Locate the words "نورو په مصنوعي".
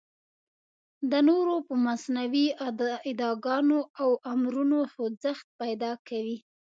1.29-2.47